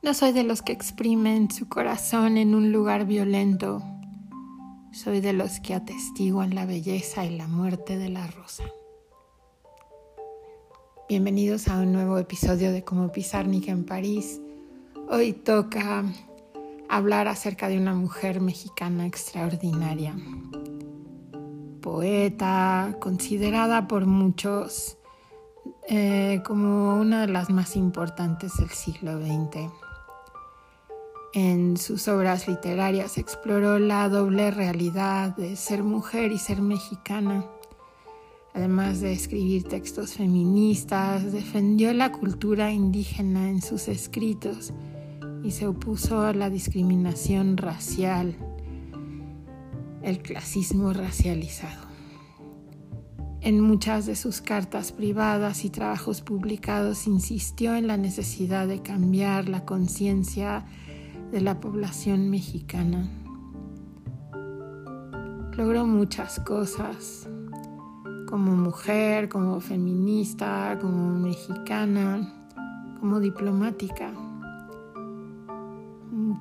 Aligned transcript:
No 0.00 0.14
soy 0.14 0.30
de 0.30 0.44
los 0.44 0.62
que 0.62 0.72
exprimen 0.72 1.50
su 1.50 1.68
corazón 1.68 2.36
en 2.36 2.54
un 2.54 2.70
lugar 2.70 3.04
violento. 3.04 3.82
Soy 4.92 5.20
de 5.20 5.32
los 5.32 5.58
que 5.58 5.74
atestiguan 5.74 6.54
la 6.54 6.66
belleza 6.66 7.24
y 7.24 7.36
la 7.36 7.48
muerte 7.48 7.98
de 7.98 8.08
la 8.08 8.28
rosa. 8.28 8.62
Bienvenidos 11.08 11.66
a 11.66 11.80
un 11.80 11.92
nuevo 11.92 12.16
episodio 12.16 12.70
de 12.70 12.84
Como 12.84 13.10
Pizarnik 13.10 13.66
en 13.66 13.84
París. 13.84 14.40
Hoy 15.10 15.32
toca 15.32 16.04
hablar 16.88 17.26
acerca 17.26 17.66
de 17.66 17.78
una 17.78 17.94
mujer 17.94 18.40
mexicana 18.40 19.04
extraordinaria. 19.04 20.14
Poeta, 21.80 22.94
considerada 23.00 23.88
por 23.88 24.06
muchos 24.06 24.96
eh, 25.88 26.40
como 26.46 27.00
una 27.00 27.22
de 27.22 27.32
las 27.32 27.50
más 27.50 27.74
importantes 27.74 28.58
del 28.58 28.70
siglo 28.70 29.18
XX. 29.20 29.87
En 31.40 31.76
sus 31.76 32.08
obras 32.08 32.48
literarias 32.48 33.16
exploró 33.16 33.78
la 33.78 34.08
doble 34.08 34.50
realidad 34.50 35.36
de 35.36 35.54
ser 35.54 35.84
mujer 35.84 36.32
y 36.32 36.38
ser 36.38 36.60
mexicana. 36.60 37.46
Además 38.54 39.00
de 39.00 39.12
escribir 39.12 39.62
textos 39.62 40.14
feministas, 40.14 41.30
defendió 41.30 41.92
la 41.92 42.10
cultura 42.10 42.72
indígena 42.72 43.48
en 43.50 43.62
sus 43.62 43.86
escritos 43.86 44.72
y 45.44 45.52
se 45.52 45.68
opuso 45.68 46.22
a 46.22 46.32
la 46.32 46.50
discriminación 46.50 47.56
racial, 47.56 48.34
el 50.02 50.18
clasismo 50.18 50.92
racializado. 50.92 51.86
En 53.42 53.60
muchas 53.60 54.06
de 54.06 54.16
sus 54.16 54.40
cartas 54.40 54.90
privadas 54.90 55.64
y 55.64 55.70
trabajos 55.70 56.20
publicados 56.20 57.06
insistió 57.06 57.76
en 57.76 57.86
la 57.86 57.96
necesidad 57.96 58.66
de 58.66 58.82
cambiar 58.82 59.48
la 59.48 59.64
conciencia 59.64 60.66
de 61.30 61.40
la 61.40 61.60
población 61.60 62.30
mexicana. 62.30 63.08
Logró 65.56 65.86
muchas 65.86 66.40
cosas, 66.40 67.28
como 68.28 68.56
mujer, 68.56 69.28
como 69.28 69.60
feminista, 69.60 70.78
como 70.80 71.18
mexicana, 71.18 72.48
como 73.00 73.20
diplomática. 73.20 74.12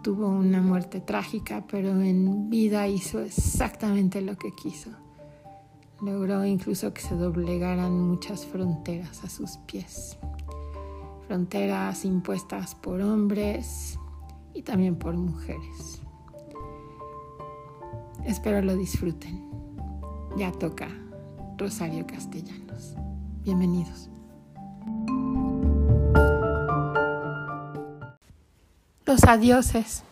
Tuvo 0.04 0.30
una 0.30 0.62
muerte 0.62 1.02
trágica, 1.02 1.66
pero 1.68 1.90
en 2.02 2.50
vida 2.50 2.88
hizo 2.88 3.20
exactamente 3.20 4.22
lo 4.22 4.38
que 4.38 4.52
quiso. 4.54 4.92
Logró 6.02 6.46
incluso 6.46 6.94
que 6.94 7.02
se 7.02 7.16
doblegaran 7.16 8.08
muchas 8.08 8.46
fronteras 8.46 9.24
a 9.24 9.30
sus 9.30 9.58
pies. 9.66 10.18
Fronteras 11.28 12.06
impuestas 12.06 12.76
por 12.76 13.02
hombres, 13.02 14.00
y 14.58 14.64
también 14.64 14.96
por 14.96 15.16
mujeres. 15.16 16.02
Espero 18.26 18.60
lo 18.64 18.76
disfruten. 18.76 19.48
Ya 20.36 20.52
toca 20.52 20.90
Rosario 21.60 22.08
Castellanos. 22.08 22.96
Bienvenidos. 23.44 24.10
Los 29.06 29.24
adioses. 29.26 30.04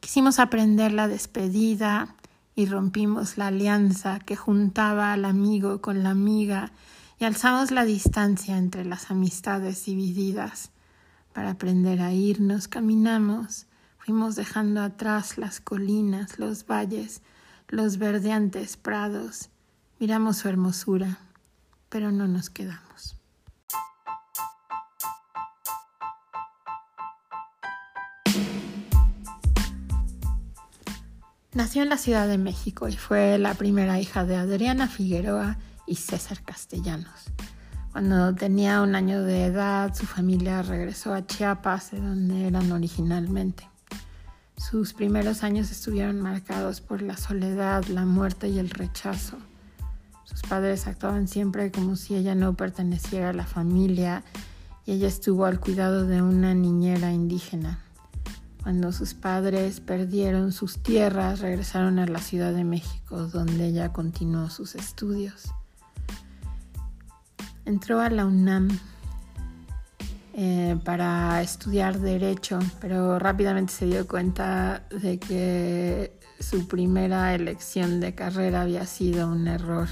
Quisimos 0.00 0.40
aprender 0.40 0.92
la 0.92 1.06
despedida 1.06 2.16
y 2.56 2.66
rompimos 2.66 3.38
la 3.38 3.46
alianza 3.46 4.18
que 4.18 4.34
juntaba 4.34 5.12
al 5.12 5.24
amigo 5.24 5.80
con 5.80 6.02
la 6.02 6.10
amiga 6.10 6.72
y 7.20 7.24
alzamos 7.24 7.70
la 7.70 7.84
distancia 7.84 8.58
entre 8.58 8.84
las 8.84 9.12
amistades 9.12 9.84
divididas 9.84 10.72
para 11.38 11.50
aprender 11.50 12.02
a 12.02 12.12
irnos, 12.12 12.66
caminamos, 12.66 13.68
fuimos 13.96 14.34
dejando 14.34 14.82
atrás 14.82 15.38
las 15.38 15.60
colinas, 15.60 16.36
los 16.40 16.66
valles, 16.66 17.22
los 17.68 17.98
verdeantes 17.98 18.76
prados, 18.76 19.48
miramos 20.00 20.38
su 20.38 20.48
hermosura, 20.48 21.20
pero 21.90 22.10
no 22.10 22.26
nos 22.26 22.50
quedamos. 22.50 23.14
Nació 31.52 31.84
en 31.84 31.88
la 31.88 31.98
Ciudad 31.98 32.26
de 32.26 32.38
México 32.38 32.88
y 32.88 32.96
fue 32.96 33.38
la 33.38 33.54
primera 33.54 34.00
hija 34.00 34.24
de 34.24 34.34
Adriana 34.34 34.88
Figueroa 34.88 35.56
y 35.86 35.94
César 35.94 36.42
Castellanos. 36.42 37.30
Cuando 37.98 38.32
tenía 38.32 38.80
un 38.82 38.94
año 38.94 39.24
de 39.24 39.46
edad, 39.46 39.92
su 39.92 40.06
familia 40.06 40.62
regresó 40.62 41.12
a 41.12 41.26
Chiapas, 41.26 41.90
de 41.90 42.00
donde 42.00 42.46
eran 42.46 42.70
originalmente. 42.70 43.68
Sus 44.56 44.92
primeros 44.92 45.42
años 45.42 45.72
estuvieron 45.72 46.20
marcados 46.20 46.80
por 46.80 47.02
la 47.02 47.16
soledad, 47.16 47.84
la 47.86 48.04
muerte 48.04 48.46
y 48.50 48.60
el 48.60 48.70
rechazo. 48.70 49.36
Sus 50.22 50.42
padres 50.42 50.86
actuaban 50.86 51.26
siempre 51.26 51.72
como 51.72 51.96
si 51.96 52.14
ella 52.14 52.36
no 52.36 52.54
perteneciera 52.54 53.30
a 53.30 53.32
la 53.32 53.46
familia 53.46 54.22
y 54.86 54.92
ella 54.92 55.08
estuvo 55.08 55.44
al 55.44 55.58
cuidado 55.58 56.06
de 56.06 56.22
una 56.22 56.54
niñera 56.54 57.10
indígena. 57.10 57.80
Cuando 58.62 58.92
sus 58.92 59.14
padres 59.14 59.80
perdieron 59.80 60.52
sus 60.52 60.84
tierras, 60.84 61.40
regresaron 61.40 61.98
a 61.98 62.06
la 62.06 62.20
Ciudad 62.20 62.52
de 62.52 62.62
México, 62.62 63.26
donde 63.26 63.66
ella 63.66 63.92
continuó 63.92 64.50
sus 64.50 64.76
estudios 64.76 65.52
entró 67.68 68.00
a 68.00 68.08
la 68.08 68.24
UNAM 68.24 68.68
eh, 70.32 70.78
para 70.84 71.42
estudiar 71.42 72.00
derecho, 72.00 72.58
pero 72.80 73.18
rápidamente 73.18 73.72
se 73.72 73.86
dio 73.86 74.08
cuenta 74.08 74.86
de 74.90 75.18
que 75.18 76.18
su 76.40 76.66
primera 76.66 77.34
elección 77.34 78.00
de 78.00 78.14
carrera 78.14 78.62
había 78.62 78.86
sido 78.86 79.28
un 79.28 79.48
error 79.48 79.88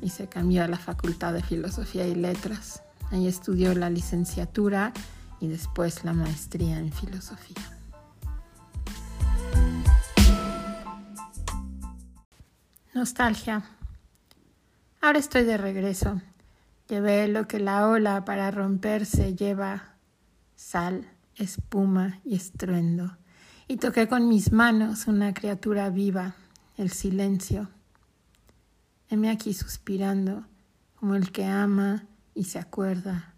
y 0.00 0.10
se 0.10 0.26
cambió 0.28 0.64
a 0.64 0.68
la 0.68 0.76
Facultad 0.78 1.32
de 1.34 1.42
Filosofía 1.42 2.06
y 2.06 2.16
Letras. 2.16 2.82
Ahí 3.12 3.28
estudió 3.28 3.74
la 3.74 3.90
licenciatura 3.90 4.92
y 5.40 5.46
después 5.46 6.04
la 6.04 6.12
maestría 6.12 6.78
en 6.78 6.92
filosofía. 6.92 7.62
Nostalgia. 12.92 13.62
Ahora 15.00 15.20
estoy 15.20 15.44
de 15.44 15.56
regreso 15.56 16.20
Llevé 16.88 17.28
lo 17.28 17.46
que 17.46 17.60
la 17.60 17.86
ola 17.86 18.24
para 18.24 18.50
romperse 18.50 19.34
lleva, 19.34 19.96
sal, 20.56 21.06
espuma 21.36 22.20
y 22.24 22.34
estruendo. 22.34 23.18
Y 23.66 23.76
toqué 23.76 24.08
con 24.08 24.26
mis 24.26 24.52
manos 24.52 25.06
una 25.06 25.34
criatura 25.34 25.90
viva, 25.90 26.34
el 26.78 26.90
silencio. 26.90 27.68
Heme 29.10 29.28
aquí 29.28 29.52
suspirando, 29.52 30.46
como 30.94 31.14
el 31.14 31.30
que 31.30 31.44
ama 31.44 32.06
y 32.34 32.44
se 32.44 32.58
acuerda 32.58 33.34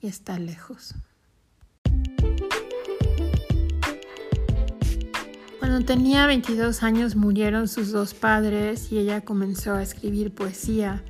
y 0.00 0.06
está 0.06 0.38
lejos. 0.38 0.94
Cuando 5.58 5.84
tenía 5.84 6.26
22 6.26 6.82
años 6.82 7.16
murieron 7.16 7.68
sus 7.68 7.92
dos 7.92 8.14
padres 8.14 8.90
y 8.90 8.98
ella 8.98 9.20
comenzó 9.26 9.74
a 9.74 9.82
escribir 9.82 10.34
poesía 10.34 11.02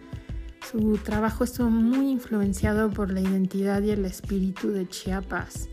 su 0.70 0.98
trabajo 0.98 1.44
estuvo 1.44 1.70
muy 1.70 2.10
influenciado 2.10 2.90
por 2.90 3.12
la 3.12 3.20
identidad 3.20 3.82
y 3.82 3.90
el 3.90 4.04
espíritu 4.04 4.70
de 4.70 4.88
Chiapas. 4.88 5.68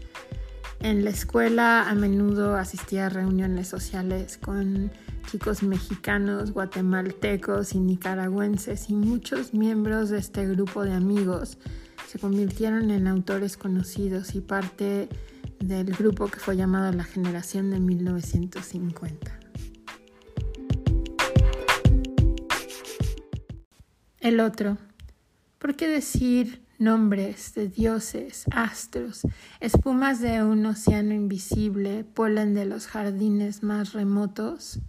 En 0.79 1.03
la 1.03 1.11
escuela 1.11 1.89
a 1.89 1.95
menudo 1.95 2.55
asistía 2.55 3.05
a 3.05 3.09
reuniones 3.09 3.67
sociales 3.67 4.37
con 4.37 4.91
chicos 5.29 5.63
mexicanos, 5.63 6.51
guatemaltecos 6.51 7.73
y 7.73 7.79
nicaragüenses 7.79 8.89
y 8.89 8.95
muchos 8.95 9.53
miembros 9.53 10.09
de 10.09 10.17
este 10.17 10.47
grupo 10.47 10.83
de 10.83 10.93
amigos 10.93 11.57
se 12.07 12.19
convirtieron 12.19 12.91
en 12.91 13.07
autores 13.07 13.57
conocidos 13.57 14.35
y 14.35 14.41
parte 14.41 15.07
del 15.59 15.93
grupo 15.93 16.27
que 16.27 16.39
fue 16.39 16.57
llamado 16.57 16.91
la 16.91 17.03
generación 17.03 17.69
de 17.69 17.79
1950. 17.79 19.40
El 24.31 24.39
otro. 24.39 24.77
¿Por 25.59 25.75
qué 25.75 25.89
decir 25.89 26.65
nombres 26.79 27.53
de 27.53 27.67
dioses, 27.67 28.45
astros, 28.49 29.23
espumas 29.59 30.21
de 30.21 30.41
un 30.41 30.65
océano 30.65 31.13
invisible, 31.13 32.05
polen 32.05 32.53
de 32.53 32.63
los 32.63 32.87
jardines 32.87 33.61
más 33.61 33.91
remotos? 33.91 34.79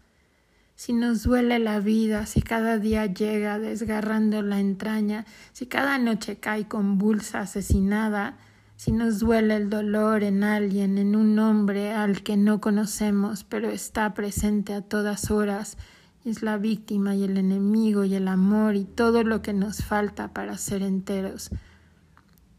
Si 0.77 0.93
nos 0.93 1.25
duele 1.25 1.59
la 1.59 1.81
vida, 1.81 2.25
si 2.27 2.41
cada 2.41 2.79
día 2.79 3.07
llega 3.07 3.59
desgarrando 3.59 4.43
la 4.43 4.61
entraña, 4.61 5.27
si 5.53 5.67
cada 5.67 5.99
noche 5.99 6.37
cae 6.37 6.69
convulsa, 6.69 7.41
asesinada, 7.41 8.39
si 8.77 8.93
nos 8.93 9.19
duele 9.19 9.57
el 9.57 9.71
dolor 9.71 10.23
en 10.23 10.45
alguien, 10.45 10.99
en 10.99 11.17
un 11.17 11.37
hombre 11.41 11.93
al 11.93 12.23
que 12.23 12.37
no 12.37 12.61
conocemos, 12.61 13.43
pero 13.43 13.71
está 13.71 14.15
presente 14.15 14.73
a 14.73 14.83
todas 14.83 15.33
horas, 15.33 15.79
es 16.25 16.43
la 16.43 16.57
víctima 16.57 17.15
y 17.17 17.25
el 17.25 17.37
enemigo 17.37 18.05
y 18.05 18.15
el 18.15 18.29
amor 18.29 18.77
y 18.77 18.85
todo 18.85 19.25
lo 19.25 19.43
que 19.43 19.53
nos 19.53 19.85
falta 19.85 20.33
para 20.33 20.57
ser 20.57 20.83
enteros. 20.83 21.51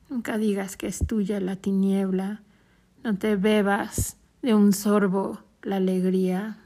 Nunca 0.10 0.38
digas 0.38 0.78
que 0.78 0.88
es 0.88 1.00
tuya 1.06 1.40
la 1.40 1.56
tiniebla, 1.56 2.44
No 3.04 3.18
te 3.18 3.36
bebas 3.36 4.18
de 4.42 4.54
un 4.54 4.72
sorbo 4.74 5.40
la 5.62 5.78
alegría. 5.78 6.58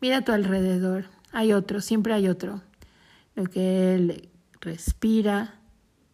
Mira 0.00 0.18
a 0.18 0.24
tu 0.24 0.32
alrededor. 0.32 1.06
Hay 1.32 1.52
otro, 1.52 1.80
siempre 1.80 2.12
hay 2.12 2.28
otro. 2.28 2.62
Lo 3.34 3.44
que 3.44 3.94
él 3.94 4.28
respira 4.60 5.54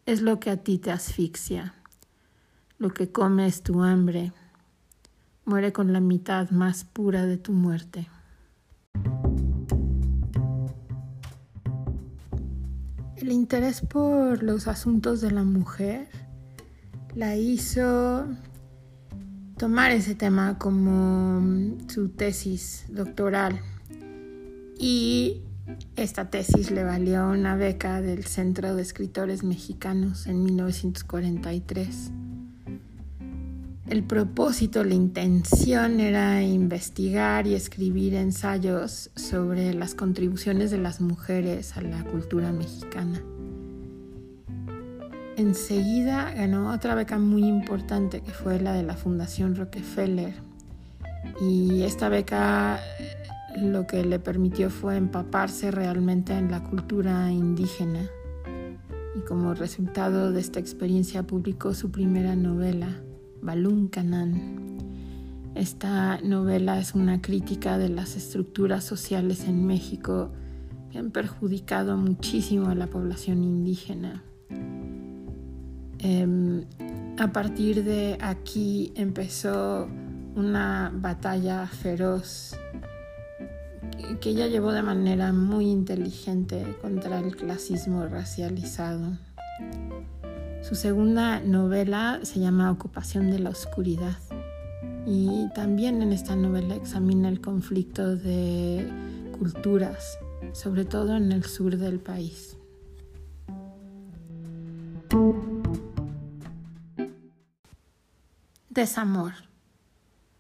es 0.05 0.21
lo 0.21 0.39
que 0.39 0.51
a 0.51 0.59
ti 0.59 0.79
te 0.79 0.91
asfixia. 0.91 1.75
Lo 2.79 2.91
que 2.91 3.11
come 3.11 3.47
es 3.47 3.63
tu 3.63 3.83
hambre. 3.83 4.33
Muere 5.45 5.73
con 5.73 5.93
la 5.93 6.01
mitad 6.01 6.51
más 6.51 6.85
pura 6.85 7.25
de 7.25 7.37
tu 7.37 7.53
muerte. 7.53 8.09
El 13.27 13.33
interés 13.33 13.81
por 13.81 14.45
los 14.45 14.69
asuntos 14.69 15.21
de 15.21 15.33
la 15.33 15.43
mujer 15.43 16.07
la 17.17 17.35
hizo 17.35 18.25
tomar 19.57 19.91
ese 19.91 20.15
tema 20.15 20.59
como 20.61 21.77
su 21.89 22.11
tesis 22.11 22.85
doctoral 22.89 23.61
y 24.79 25.43
esta 25.97 26.31
tesis 26.31 26.71
le 26.71 26.85
valió 26.85 27.27
una 27.27 27.57
beca 27.57 28.01
del 28.01 28.25
Centro 28.27 28.77
de 28.77 28.83
Escritores 28.83 29.43
Mexicanos 29.43 30.29
en 30.29 30.45
1943. 30.45 32.13
El 33.89 34.03
propósito, 34.03 34.83
la 34.83 34.95
intención 34.95 36.01
era 36.01 36.43
investigar 36.43 37.47
y 37.47 37.55
escribir 37.55 38.15
ensayos 38.15 39.11
sobre 39.15 39.75
las 39.75 39.95
contribuciones 39.95 40.73
de 40.73 40.79
las 40.79 41.01
mujeres 41.01 41.77
a 41.77 41.83
la 41.83 42.03
cultura 42.03 42.51
mexicana. 42.51 43.23
Enseguida 45.37 46.33
ganó 46.33 46.73
otra 46.73 46.97
beca 46.97 47.19
muy 47.19 47.45
importante 47.45 48.23
que 48.23 48.33
fue 48.33 48.59
la 48.59 48.73
de 48.73 48.83
la 48.83 48.97
Fundación 48.97 49.55
Rockefeller. 49.55 50.35
Y 51.41 51.83
esta 51.83 52.09
beca 52.09 52.81
lo 53.57 53.87
que 53.87 54.05
le 54.05 54.19
permitió 54.19 54.69
fue 54.69 54.97
empaparse 54.97 55.71
realmente 55.71 56.33
en 56.33 56.51
la 56.51 56.65
cultura 56.65 57.31
indígena. 57.31 58.01
Y 59.15 59.21
como 59.21 59.55
resultado 59.55 60.33
de 60.33 60.41
esta 60.41 60.59
experiencia 60.59 61.23
publicó 61.23 61.73
su 61.73 61.93
primera 61.93 62.35
novela, 62.35 62.89
Balún 63.47 63.87
Canán. 63.87 64.77
Esta 65.55 66.19
novela 66.21 66.81
es 66.81 66.97
una 66.97 67.23
crítica 67.23 67.79
de 67.79 67.89
las 67.89 68.17
estructuras 68.17 68.83
sociales 68.83 69.45
en 69.45 69.65
México 69.65 70.33
que 70.91 70.99
han 70.99 71.13
perjudicado 71.13 71.97
muchísimo 71.97 72.71
a 72.71 72.75
la 72.75 72.89
población 72.89 73.45
indígena. 73.45 74.25
Em, 76.01 76.65
a 77.19 77.33
partir 77.33 77.85
de 77.85 78.19
aquí 78.21 78.93
empezó 78.97 79.89
una 80.35 80.91
batalla 80.93 81.69
feroz 81.69 82.57
que 84.21 84.31
ella 84.31 84.49
llevó 84.49 84.73
de 84.73 84.83
manera 84.83 85.33
muy 85.33 85.71
inteligente 85.71 86.77
contra 86.83 87.21
el 87.21 87.37
clasismo 87.37 88.07
racializado. 88.07 89.17
Su 90.67 90.75
segunda 90.75 91.39
novela 91.39 92.19
se 92.25 92.41
llama 92.41 92.73
Ocupación 92.73 93.31
de 93.31 93.39
la 93.39 93.51
Oscuridad 93.51 94.19
y 95.07 95.49
también 95.55 96.03
en 96.03 96.13
esta 96.13 96.35
novela 96.35 96.75
examina 96.75 97.29
el 97.29 97.41
conflicto 97.41 98.17
de 98.17 98.91
culturas, 99.39 100.19
sobre 100.53 100.85
todo 100.85 101.15
en 101.15 101.31
el 101.31 101.45
sur 101.45 101.77
del 101.77 102.01
país. 102.01 102.57
Desamor. 108.69 109.35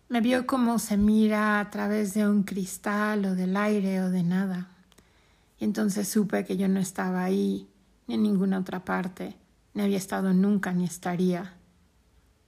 Me 0.08 0.20
vio 0.20 0.44
como 0.44 0.80
se 0.80 0.96
mira 0.96 1.60
a 1.60 1.70
través 1.70 2.14
de 2.14 2.28
un 2.28 2.42
cristal 2.42 3.26
o 3.26 3.36
del 3.36 3.56
aire 3.56 4.02
o 4.02 4.10
de 4.10 4.24
nada. 4.24 4.70
Y 5.60 5.64
entonces 5.64 6.08
supe 6.08 6.44
que 6.44 6.56
yo 6.56 6.66
no 6.66 6.80
estaba 6.80 7.22
ahí, 7.22 7.68
ni 8.08 8.16
en 8.16 8.24
ninguna 8.24 8.58
otra 8.58 8.84
parte, 8.84 9.36
ni 9.76 9.82
había 9.82 9.98
estado 9.98 10.32
nunca 10.32 10.72
ni 10.72 10.84
estaría. 10.84 11.52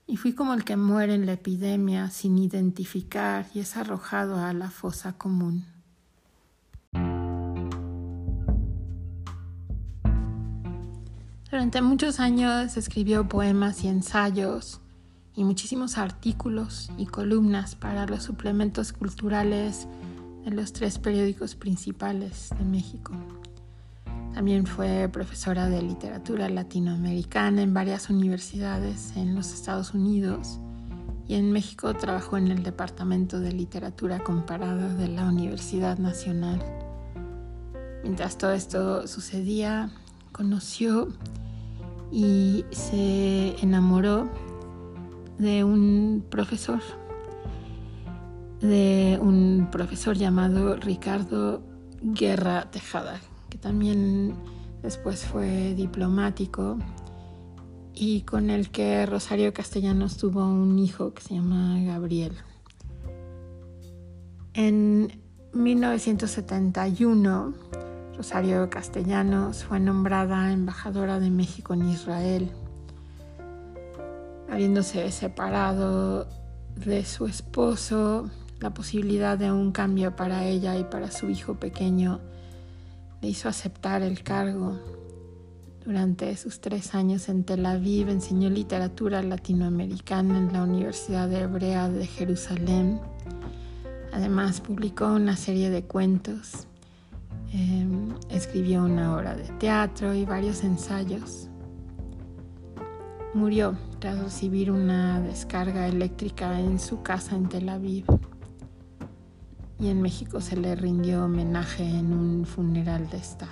Y 0.07 0.17
fui 0.17 0.33
como 0.33 0.55
el 0.55 0.63
que 0.63 0.75
muere 0.75 1.13
en 1.13 1.27
la 1.27 1.33
epidemia 1.33 2.09
sin 2.09 2.39
identificar 2.39 3.45
y 3.53 3.59
es 3.59 3.77
arrojado 3.77 4.43
a 4.43 4.51
la 4.53 4.71
fosa 4.71 5.13
común. 5.13 5.63
Durante 11.51 11.83
muchos 11.83 12.19
años 12.19 12.77
escribió 12.77 13.27
poemas 13.27 13.83
y 13.83 13.89
ensayos 13.89 14.81
y 15.35 15.43
muchísimos 15.43 15.99
artículos 15.99 16.89
y 16.97 17.05
columnas 17.05 17.75
para 17.75 18.07
los 18.07 18.23
suplementos 18.23 18.91
culturales 18.91 19.87
de 20.45 20.51
los 20.51 20.73
tres 20.73 20.97
periódicos 20.97 21.53
principales 21.53 22.49
de 22.57 22.65
México. 22.65 23.13
También 24.33 24.65
fue 24.65 25.09
profesora 25.11 25.69
de 25.69 25.81
literatura 25.81 26.49
latinoamericana 26.49 27.61
en 27.61 27.73
varias 27.73 28.09
universidades 28.09 29.15
en 29.15 29.35
los 29.35 29.53
Estados 29.53 29.93
Unidos 29.93 30.59
y 31.27 31.35
en 31.35 31.51
México 31.51 31.93
trabajó 31.93 32.37
en 32.37 32.47
el 32.47 32.63
Departamento 32.63 33.39
de 33.39 33.51
Literatura 33.51 34.19
Comparada 34.19 34.93
de 34.95 35.07
la 35.09 35.25
Universidad 35.27 35.97
Nacional. 35.97 36.59
Mientras 38.03 38.37
todo 38.37 38.53
esto 38.53 39.07
sucedía, 39.07 39.91
conoció 40.31 41.09
y 42.11 42.65
se 42.71 43.55
enamoró 43.61 44.29
de 45.37 45.63
un 45.63 46.25
profesor, 46.29 46.81
de 48.61 49.19
un 49.21 49.67
profesor 49.71 50.17
llamado 50.17 50.75
Ricardo 50.77 51.61
Guerra 52.01 52.71
Tejada, 52.71 53.19
que 53.49 53.57
también 53.57 54.35
después 54.81 55.25
fue 55.25 55.73
diplomático 55.75 56.77
y 57.93 58.21
con 58.21 58.49
el 58.49 58.69
que 58.69 59.05
Rosario 59.05 59.53
Castellanos 59.53 60.17
tuvo 60.17 60.45
un 60.45 60.79
hijo 60.79 61.13
que 61.13 61.21
se 61.21 61.35
llama 61.35 61.81
Gabriel. 61.83 62.33
En 64.53 65.21
1971, 65.53 67.53
Rosario 68.15 68.69
Castellanos 68.69 69.63
fue 69.63 69.79
nombrada 69.79 70.51
embajadora 70.51 71.19
de 71.19 71.29
México 71.29 71.73
en 71.73 71.89
Israel 71.89 72.51
habiéndose 74.51 75.11
separado 75.11 76.27
de 76.75 77.05
su 77.05 77.25
esposo, 77.25 78.29
la 78.59 78.73
posibilidad 78.73 79.37
de 79.37 79.51
un 79.51 79.71
cambio 79.71 80.15
para 80.15 80.45
ella 80.45 80.77
y 80.77 80.83
para 80.83 81.11
su 81.11 81.29
hijo 81.29 81.55
pequeño 81.55 82.19
le 83.21 83.29
hizo 83.29 83.49
aceptar 83.49 84.01
el 84.01 84.23
cargo. 84.23 84.79
Durante 85.85 86.35
sus 86.37 86.61
tres 86.61 86.93
años 86.93 87.29
en 87.29 87.43
Tel 87.43 87.65
Aviv 87.65 88.09
enseñó 88.09 88.49
literatura 88.49 89.21
latinoamericana 89.23 90.37
en 90.37 90.53
la 90.53 90.63
Universidad 90.63 91.31
Hebrea 91.31 91.89
de 91.89 92.05
Jerusalén. 92.05 92.99
Además 94.11 94.61
publicó 94.61 95.07
una 95.07 95.35
serie 95.35 95.69
de 95.69 95.83
cuentos, 95.83 96.67
em, 97.53 98.13
escribió 98.29 98.83
una 98.83 99.15
obra 99.15 99.35
de 99.35 99.45
teatro 99.59 100.13
y 100.13 100.25
varios 100.25 100.63
ensayos. 100.63 101.49
Murió 103.33 103.77
tras 103.99 104.17
recibir 104.19 104.71
una 104.71 105.21
descarga 105.21 105.87
eléctrica 105.87 106.59
en 106.59 106.79
su 106.79 107.01
casa 107.01 107.35
en 107.35 107.47
Tel 107.47 107.69
Aviv. 107.69 108.05
Y 109.79 109.87
en 109.89 110.01
México 110.01 110.41
se 110.41 110.57
le 110.57 110.75
rindió 110.75 111.25
homenaje 111.25 111.83
en 111.83 112.13
un 112.13 112.45
funeral 112.45 113.09
de 113.09 113.17
Estado. 113.17 113.51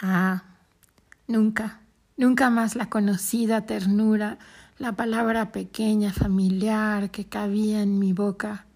Ah, 0.00 0.44
nunca, 1.28 1.80
nunca 2.16 2.50
más 2.50 2.76
la 2.76 2.88
conocida 2.90 3.66
ternura, 3.66 4.38
la 4.78 4.92
palabra 4.92 5.52
pequeña, 5.52 6.12
familiar 6.12 7.10
que 7.10 7.26
cabía 7.26 7.82
en 7.82 7.98
mi 7.98 8.12
boca 8.12 8.66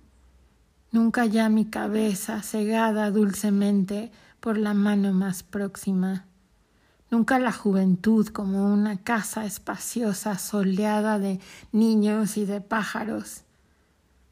Nunca 0.91 1.27
ya 1.27 1.51
mi 1.51 1.67
cabeza 1.67 2.43
cegada 2.43 3.11
dulcemente 3.11 4.11
por 4.41 4.57
la 4.57 4.73
mano 4.73 5.13
más 5.13 5.43
próxima. 5.43 6.25
Nunca 7.11 7.39
la 7.39 7.53
juventud 7.53 8.29
como 8.29 8.73
una 8.73 8.99
casa 8.99 9.47
espaciosa 9.47 10.39
soleada 10.39 11.19
de 11.19 11.41
niños 11.73 12.37
y 12.37 12.45
de 12.45 12.61
pájaros. 12.61 13.43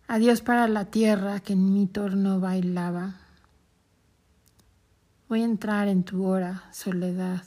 Adiós 0.08 0.42
para 0.42 0.68
la 0.68 0.84
tierra 0.84 1.40
que 1.40 1.54
en 1.54 1.72
mi 1.72 1.86
torno 1.86 2.38
bailaba. 2.38 3.14
Voy 5.28 5.42
a 5.42 5.46
entrar 5.46 5.88
en 5.88 6.04
tu 6.04 6.24
hora, 6.24 6.64
soledad, 6.70 7.42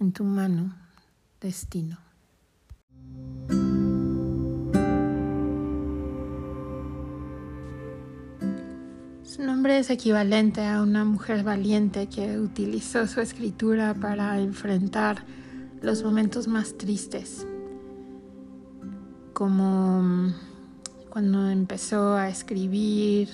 en 0.00 0.12
tu 0.12 0.24
mano, 0.24 0.74
destino. 1.40 2.07
Nombre 9.38 9.78
es 9.78 9.88
equivalente 9.90 10.66
a 10.66 10.82
una 10.82 11.04
mujer 11.04 11.44
valiente 11.44 12.08
que 12.08 12.40
utilizó 12.40 13.06
su 13.06 13.20
escritura 13.20 13.94
para 13.94 14.40
enfrentar 14.40 15.24
los 15.80 16.02
momentos 16.02 16.48
más 16.48 16.76
tristes, 16.76 17.46
como 19.32 20.32
cuando 21.08 21.48
empezó 21.50 22.14
a 22.14 22.28
escribir 22.28 23.28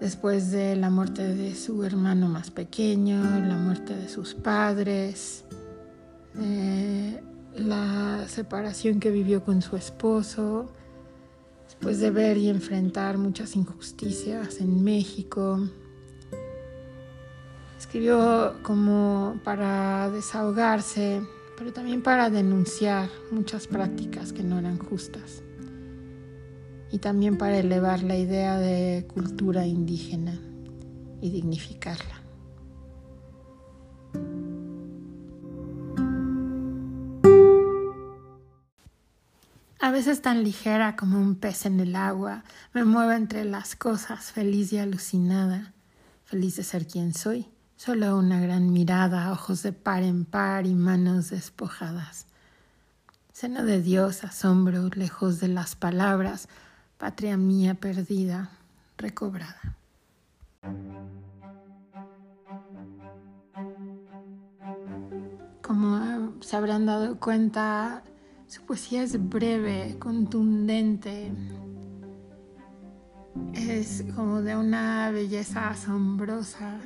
después 0.00 0.52
de 0.52 0.76
la 0.76 0.88
muerte 0.88 1.34
de 1.34 1.56
su 1.56 1.82
hermano 1.82 2.28
más 2.28 2.52
pequeño, 2.52 3.20
la 3.40 3.56
muerte 3.56 3.96
de 3.96 4.08
sus 4.08 4.34
padres, 4.34 5.44
eh, 6.38 7.20
la 7.56 8.24
separación 8.28 9.00
que 9.00 9.10
vivió 9.10 9.42
con 9.42 9.62
su 9.62 9.76
esposo, 9.76 10.72
después 11.66 12.00
de 12.00 12.10
ver 12.10 12.38
y 12.38 12.48
enfrentar 12.48 13.18
muchas 13.18 13.54
injusticias 13.54 14.60
en 14.60 14.82
México. 14.82 15.60
Escribió 17.78 18.56
como 18.62 19.38
para 19.44 20.10
desahogarse, 20.10 21.20
pero 21.58 21.72
también 21.72 22.02
para 22.02 22.30
denunciar 22.30 23.10
muchas 23.30 23.66
prácticas 23.66 24.32
que 24.32 24.42
no 24.42 24.58
eran 24.58 24.78
justas 24.78 25.42
y 26.90 26.98
también 26.98 27.36
para 27.36 27.58
elevar 27.58 28.02
la 28.02 28.16
idea 28.16 28.58
de 28.58 29.06
cultura 29.12 29.66
indígena 29.66 30.40
y 31.20 31.30
dignificarla. 31.30 32.15
A 39.86 39.92
veces 39.92 40.20
tan 40.20 40.42
ligera 40.42 40.96
como 40.96 41.16
un 41.16 41.36
pez 41.36 41.64
en 41.64 41.78
el 41.78 41.94
agua, 41.94 42.42
me 42.72 42.82
muevo 42.82 43.12
entre 43.12 43.44
las 43.44 43.76
cosas, 43.76 44.32
feliz 44.32 44.72
y 44.72 44.78
alucinada, 44.78 45.74
feliz 46.24 46.56
de 46.56 46.64
ser 46.64 46.88
quien 46.88 47.14
soy, 47.14 47.46
solo 47.76 48.18
una 48.18 48.40
gran 48.40 48.72
mirada, 48.72 49.30
ojos 49.30 49.62
de 49.62 49.72
par 49.72 50.02
en 50.02 50.24
par 50.24 50.66
y 50.66 50.74
manos 50.74 51.30
despojadas. 51.30 52.26
Seno 53.32 53.62
de 53.62 53.80
Dios, 53.80 54.24
asombro, 54.24 54.88
lejos 54.88 55.38
de 55.38 55.46
las 55.46 55.76
palabras, 55.76 56.48
patria 56.98 57.36
mía 57.36 57.74
perdida, 57.74 58.50
recobrada. 58.98 59.76
Como 65.62 66.42
se 66.42 66.56
habrán 66.56 66.86
dado 66.86 67.20
cuenta, 67.20 68.02
su 68.46 68.62
poesía 68.62 69.02
es 69.02 69.28
breve, 69.28 69.96
contundente, 69.98 71.32
es 73.54 74.04
como 74.14 74.40
de 74.40 74.56
una 74.56 75.10
belleza 75.10 75.70
asombrosa. 75.70 76.80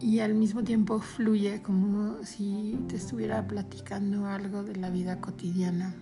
Y 0.00 0.20
al 0.20 0.34
mismo 0.34 0.62
tiempo 0.62 1.00
fluye 1.00 1.62
como 1.62 2.22
si 2.24 2.78
te 2.88 2.96
estuviera 2.96 3.46
platicando 3.46 4.26
algo 4.26 4.62
de 4.62 4.76
la 4.76 4.90
vida 4.90 5.20
cotidiana. 5.20 5.94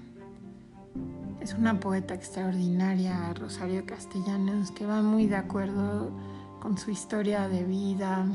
Es 1.40 1.54
una 1.54 1.80
poeta 1.80 2.14
extraordinaria, 2.14 3.32
Rosario 3.34 3.86
Castellanos, 3.86 4.70
que 4.72 4.86
va 4.86 5.02
muy 5.02 5.26
de 5.26 5.36
acuerdo 5.36 6.10
con 6.60 6.76
su 6.76 6.90
historia 6.90 7.48
de 7.48 7.64
vida, 7.64 8.26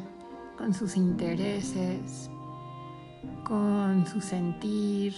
con 0.57 0.73
sus 0.73 0.97
intereses, 0.97 2.29
con 3.47 4.05
su 4.05 4.19
sentir. 4.19 5.15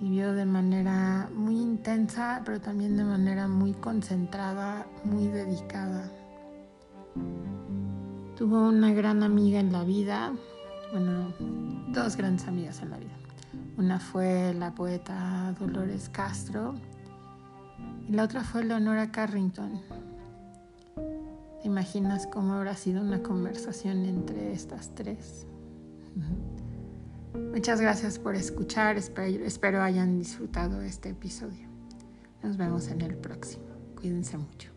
Vivió 0.00 0.32
de 0.32 0.44
manera 0.44 1.28
muy 1.34 1.56
intensa, 1.56 2.40
pero 2.44 2.60
también 2.60 2.96
de 2.96 3.02
manera 3.02 3.48
muy 3.48 3.72
concentrada, 3.72 4.86
muy 5.02 5.26
dedicada. 5.26 6.08
Tuvo 8.36 8.68
una 8.68 8.92
gran 8.92 9.24
amiga 9.24 9.58
en 9.58 9.72
la 9.72 9.82
vida, 9.82 10.32
bueno, 10.92 11.34
dos 11.88 12.16
grandes 12.16 12.46
amigas 12.46 12.80
en 12.80 12.90
la 12.90 12.98
vida. 12.98 13.16
Una 13.76 13.98
fue 13.98 14.54
la 14.54 14.72
poeta 14.72 15.52
Dolores 15.58 16.08
Castro 16.08 16.76
y 18.08 18.12
la 18.12 18.22
otra 18.22 18.44
fue 18.44 18.64
Leonora 18.64 19.10
Carrington. 19.10 19.80
¿Te 21.60 21.66
imaginas 21.66 22.28
cómo 22.28 22.52
habrá 22.52 22.76
sido 22.76 23.02
una 23.02 23.20
conversación 23.20 24.04
entre 24.04 24.52
estas 24.52 24.94
tres? 24.94 25.44
Muchas 27.34 27.80
gracias 27.80 28.18
por 28.18 28.34
escuchar, 28.36 28.96
espero, 28.96 29.44
espero 29.44 29.82
hayan 29.82 30.18
disfrutado 30.18 30.80
este 30.82 31.10
episodio. 31.10 31.68
Nos 32.42 32.56
vemos 32.56 32.88
en 32.88 33.00
el 33.00 33.16
próximo. 33.16 33.64
Cuídense 33.96 34.38
mucho. 34.38 34.70